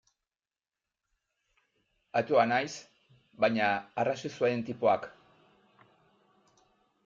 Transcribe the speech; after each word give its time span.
Ateoa 2.23 2.47
naiz, 2.53 2.73
baina 3.45 3.69
arrazoi 4.05 4.35
zuen 4.41 4.67
tipoak. 4.73 5.09